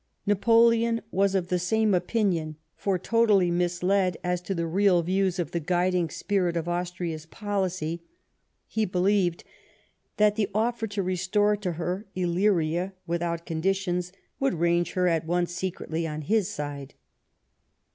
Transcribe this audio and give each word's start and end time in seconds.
Napoleon 0.25 1.01
was 1.11 1.35
of 1.35 1.49
the 1.49 1.59
same 1.59 1.93
opinion, 1.93 2.55
for, 2.75 2.97
totally 2.97 3.51
misled 3.51 4.17
as 4.23 4.41
to 4.41 4.55
the 4.55 4.65
real 4.65 5.03
views 5.03 5.37
of 5.37 5.51
the 5.51 5.59
guiding 5.59 6.09
spirit 6.09 6.57
of 6.57 6.67
Austria's 6.67 7.27
policy, 7.27 8.01
he 8.65 8.83
believed 8.83 9.43
that 10.17 10.37
the 10.37 10.49
offer 10.55 10.87
to 10.87 11.03
restore 11.03 11.55
to 11.57 11.73
her 11.73 12.07
Illyria, 12.15 12.93
without 13.05 13.45
conditions, 13.45 14.11
would 14.39 14.55
range 14.55 14.93
her 14.93 15.07
at 15.07 15.27
once 15.27 15.53
secretly 15.53 16.07
on 16.07 16.21
his 16.23 16.49
side. 16.49 16.95